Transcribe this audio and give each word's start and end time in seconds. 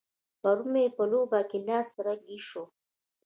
پرون 0.41 0.67
مې 0.73 0.85
په 0.95 1.03
لوبه 1.11 1.39
کې 1.49 1.57
لاس 1.67 1.89
رګی 2.05 2.39
شو. 2.47 2.63